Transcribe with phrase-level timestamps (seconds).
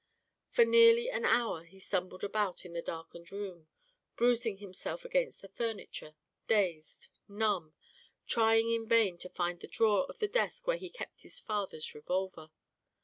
[0.49, 3.67] For nearly an hour he stumbled about in the darkened room,
[4.15, 6.15] bruising himself against the furniture,
[6.47, 7.75] dazed, numb,
[8.25, 11.93] trying in vain to find the drawer of the desk where he kept his father's
[11.93, 12.49] revolver.